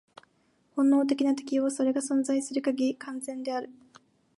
[0.75, 3.69] 本能的な適応は、それが存在する限り、完全である。